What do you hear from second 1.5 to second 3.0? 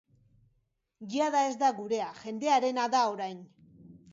da gurea, jendearena